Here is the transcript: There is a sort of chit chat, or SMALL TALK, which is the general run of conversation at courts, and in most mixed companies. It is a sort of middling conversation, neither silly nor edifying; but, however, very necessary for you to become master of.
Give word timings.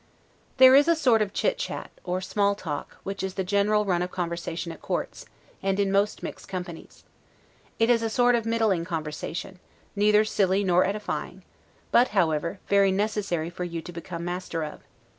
There 0.57 0.73
is 0.73 0.87
a 0.87 0.95
sort 0.95 1.21
of 1.21 1.31
chit 1.31 1.59
chat, 1.59 1.91
or 2.03 2.21
SMALL 2.21 2.55
TALK, 2.55 2.97
which 3.03 3.21
is 3.21 3.35
the 3.35 3.43
general 3.43 3.85
run 3.85 4.01
of 4.01 4.09
conversation 4.09 4.71
at 4.71 4.81
courts, 4.81 5.27
and 5.61 5.79
in 5.79 5.91
most 5.91 6.23
mixed 6.23 6.47
companies. 6.47 7.03
It 7.77 7.87
is 7.87 8.01
a 8.01 8.09
sort 8.09 8.33
of 8.33 8.43
middling 8.43 8.83
conversation, 8.83 9.59
neither 9.95 10.25
silly 10.25 10.63
nor 10.63 10.85
edifying; 10.85 11.43
but, 11.91 12.07
however, 12.17 12.59
very 12.67 12.91
necessary 12.91 13.51
for 13.51 13.63
you 13.63 13.79
to 13.83 13.91
become 13.93 14.25
master 14.25 14.63
of. 14.63 14.81